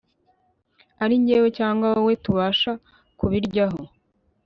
[1.03, 2.71] ari jyewe cyangwa wowe tubasha
[3.17, 3.81] kubiryaho…